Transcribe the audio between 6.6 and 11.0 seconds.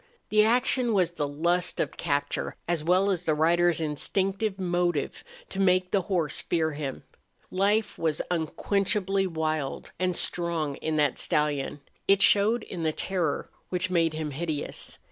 him. Life was unquenchably wild and strong in